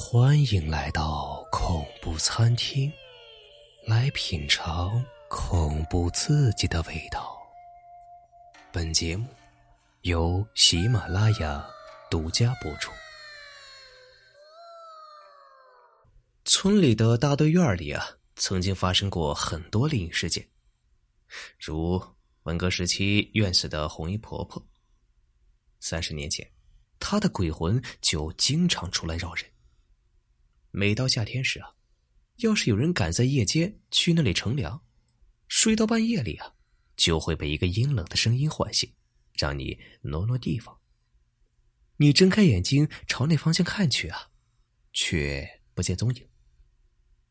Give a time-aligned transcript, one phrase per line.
[0.00, 2.90] 欢迎来到恐怖餐厅，
[3.84, 7.36] 来品尝恐怖刺激的味道。
[8.72, 9.26] 本节目
[10.02, 11.68] 由喜马拉雅
[12.08, 12.92] 独家播出。
[16.44, 18.06] 村里的大队院里啊，
[18.36, 20.48] 曾经发生过很多灵异事件，
[21.58, 22.00] 如
[22.44, 24.64] 文革时期院死的红衣婆婆。
[25.80, 26.48] 三十年前，
[27.00, 29.44] 她的鬼魂就经常出来扰人。
[30.78, 31.74] 每到夏天时啊，
[32.36, 34.80] 要是有人敢在夜间去那里乘凉，
[35.48, 36.54] 睡到半夜里啊，
[36.96, 38.94] 就会被一个阴冷的声音唤醒，
[39.32, 40.78] 让你挪挪地方。
[41.96, 44.30] 你睁开眼睛朝那方向看去啊，
[44.92, 46.28] 却不见踪影。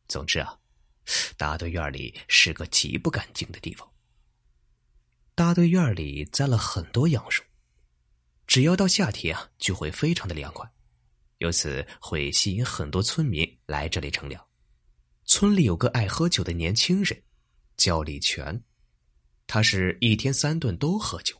[0.08, 0.58] 总之啊，
[1.38, 3.90] 大队院里是个极不干净的地方。
[5.34, 7.42] 大队院里栽了很多杨树，
[8.46, 10.70] 只要到夏天啊，就会非常的凉快。
[11.38, 14.44] 由此会吸引很多村民来这里乘凉。
[15.24, 17.22] 村里有个爱喝酒的年轻人，
[17.76, 18.62] 叫李全，
[19.46, 21.36] 他是一天三顿都喝酒，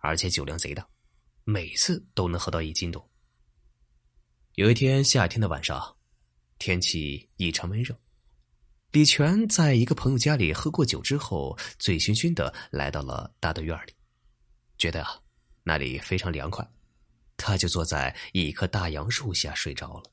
[0.00, 0.86] 而且酒量贼大，
[1.44, 3.10] 每次都能喝到一斤多。
[4.54, 5.96] 有一天夏天的晚上，
[6.58, 7.98] 天气异常闷热，
[8.92, 13.92] 李全在一个朋友家里喝过酒之后，醉醺醺的来到了大队院里，
[14.76, 15.18] 觉得啊
[15.62, 16.68] 那里非常凉快。
[17.38, 20.12] 他就坐在一棵大杨树下睡着了。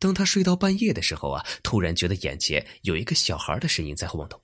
[0.00, 4.42] 当他睡到半夜的时候啊，突然觉得眼前有一个小孩的身影在晃动。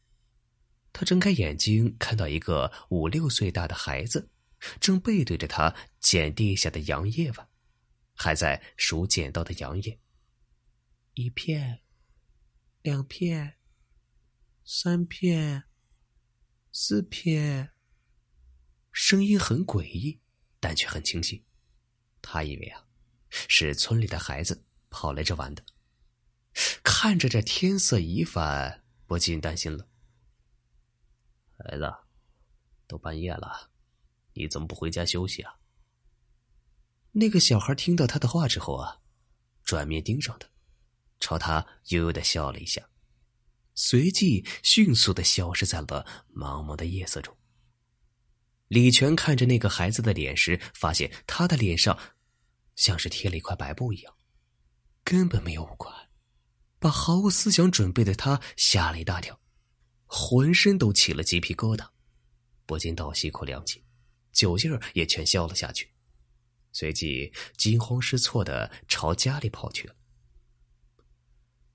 [0.92, 4.30] 他睁开眼睛，看到一个五六岁大的孩子，
[4.80, 7.48] 正背对着他捡地下的杨叶吧，
[8.14, 9.98] 还在数捡到的杨叶。
[11.14, 11.80] 一片，
[12.82, 13.56] 两片，
[14.64, 15.64] 三片，
[16.70, 17.70] 四片。
[18.92, 20.20] 声音很诡异，
[20.60, 21.44] 但却很清晰。
[22.22, 22.84] 他以为啊，
[23.30, 25.64] 是村里的孩子跑来这玩的。
[26.82, 29.86] 看着这天色已晚，不禁担心了。
[31.58, 31.92] 孩子，
[32.86, 33.70] 都半夜了，
[34.32, 35.54] 你怎么不回家休息啊？
[37.12, 39.00] 那个小孩听到他的话之后啊，
[39.64, 40.48] 转面盯上他，
[41.20, 42.88] 朝他悠悠的笑了一下，
[43.74, 47.36] 随即迅速的消失在了茫茫的夜色中。
[48.68, 51.98] 李全看着那个孩子的脸时，发现他的脸上。
[52.76, 54.14] 像是贴了一块白布一样，
[55.02, 55.90] 根本没有五官，
[56.78, 59.40] 把毫无思想准备的他吓了一大跳，
[60.04, 61.88] 浑身都起了鸡皮疙瘩，
[62.66, 63.82] 不禁倒吸一口凉气，
[64.30, 65.90] 酒劲儿也全消了下去，
[66.70, 69.94] 随即惊慌失措的朝家里跑去了。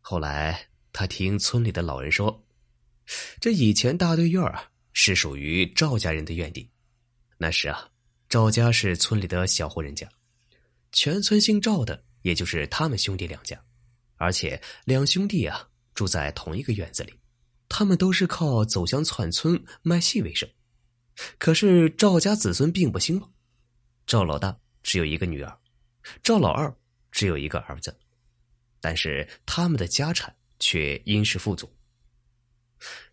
[0.01, 2.45] 后来他听村里的老人说，
[3.39, 6.69] 这以前大队院啊是属于赵家人的院地，
[7.41, 7.89] 那时啊
[8.29, 10.07] 赵家是村里的小户人家。
[10.91, 13.59] 全村姓赵的，也就是他们兄弟两家，
[14.17, 17.19] 而且两兄弟啊住在同一个院子里，
[17.67, 20.47] 他们都是靠走乡串村卖戏为生。
[21.39, 23.33] 可是赵家子孙并不兴旺，
[24.05, 25.57] 赵老大只有一个女儿，
[26.21, 26.71] 赵老二
[27.11, 27.97] 只有一个儿子，
[28.79, 31.67] 但是他们的家产却殷实富足。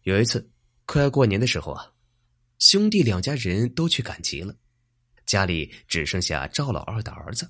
[0.02, 0.46] 有一次，
[0.84, 1.90] 快要过年的时候啊，
[2.58, 4.54] 兄弟两家人都去赶集了，
[5.26, 7.48] 家里只剩下赵老二的儿子。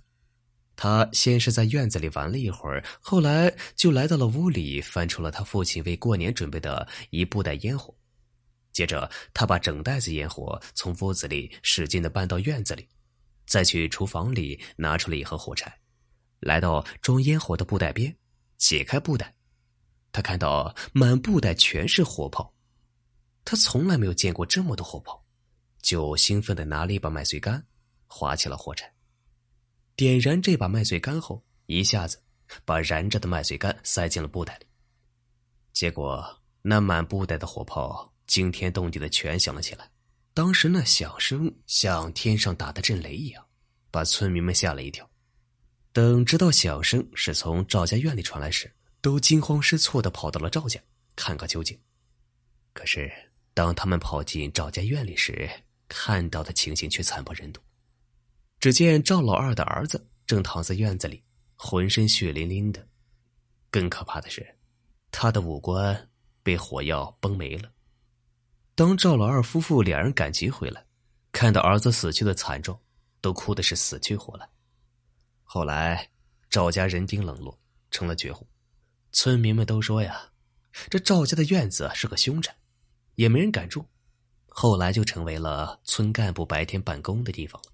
[0.77, 7.93] 他先是在院子里玩了一会儿，后来就来到了屋里，翻出了他父亲为过年准备的一布袋烟火。
[8.71, 12.87] 接着，他把整袋子烟火从屋子里使劲的搬到院子里，
[13.47, 15.75] 再去厨房里拿出了一盒火柴，
[16.39, 18.15] 来到装烟火的布袋边，
[18.57, 19.35] 解开布袋，
[20.13, 22.55] 他看到满布袋全是火炮，
[23.51, 25.25] 他从来没有见过这么多火炮，
[25.81, 27.67] 就兴奋的拿了一把麦穗干，
[28.07, 28.93] 划起了火柴。
[29.97, 32.23] 点燃这把麦穗干后，一下子
[32.67, 34.67] 把燃着的麦穗干塞进了布袋里。
[35.73, 36.23] 结果，
[36.61, 39.91] 那满布袋的火炮惊天动地的全响了起来。
[40.35, 43.43] 当时那响声像天上打的震雷一样，
[43.91, 45.09] 把村民们吓了一跳。
[45.95, 48.71] 等知道响声是从赵家院里传来时，
[49.01, 50.79] 都惊慌失措的跑到了赵家
[51.17, 51.81] 看个究竟。
[52.75, 53.11] 可是，
[53.59, 55.51] 当他们跑进赵家院里时，
[55.89, 57.61] 看到的情形却惨不忍睹。
[58.61, 61.21] 只见赵老二的儿子正躺在院子里，
[61.57, 62.87] 浑身血淋淋的。
[63.69, 64.47] 更可怕的是，
[65.11, 66.09] 他的五官
[66.45, 67.69] 被火药崩没了。
[68.77, 70.87] 当赵老二夫妇两人赶集回来，
[71.33, 72.79] 看到儿子死去的惨状，
[73.21, 74.49] 都哭的是死去活来。
[75.43, 76.09] 后来，
[76.49, 77.59] 赵家人丁冷落，
[77.91, 78.47] 成了绝户。
[79.11, 80.31] 村民们都说呀，
[80.89, 82.55] 这赵家的院子是个凶宅，
[83.19, 83.85] 也没人敢住。
[84.47, 87.73] 后来就成为了村干部白天办公的地方了。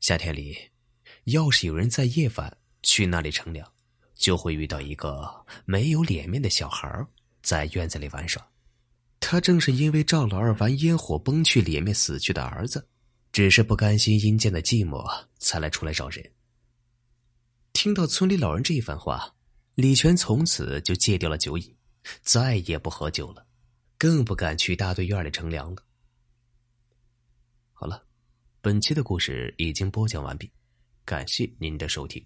[0.00, 0.56] 夏天里，
[1.24, 3.66] 要是有人在夜晚去那里乘凉，
[4.14, 7.06] 就会遇到一个没有脸面的小孩
[7.42, 8.46] 在院子里玩耍。
[9.18, 12.86] 他正是因为赵老二玩烟火崩去脸面死去的儿子，
[13.32, 16.32] 只是不甘心阴间的寂寞，才来出来找人。
[17.72, 19.34] 听到村里老人这一番话，
[19.74, 21.74] 李全从此就戒掉了酒瘾，
[22.22, 23.46] 再也不喝酒了，
[24.04, 25.82] 更不敢去大队院里乘凉了。
[27.72, 28.04] 好了，
[28.60, 30.52] 本期的故事已经播讲完毕，
[31.06, 32.22] 感谢您的收听。